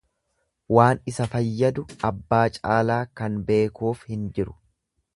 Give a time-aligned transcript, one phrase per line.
[0.77, 4.61] Waan isa fayyadu abbaa caalaa kan beekuuf hin jiru.